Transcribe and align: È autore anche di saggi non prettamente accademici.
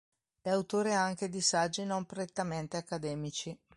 È 0.41 0.49
autore 0.49 0.93
anche 0.95 1.29
di 1.29 1.41
saggi 1.41 1.85
non 1.85 2.05
prettamente 2.07 2.75
accademici. 2.75 3.55